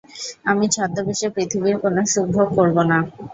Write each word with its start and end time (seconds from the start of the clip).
আমি 0.45 0.65
ছদ্মবেশে 0.73 1.27
পৃথিবীর 1.35 1.75
কোনো 1.83 2.01
সুখভোগ 2.13 2.47
করব 2.57 2.77
না। 2.89 2.97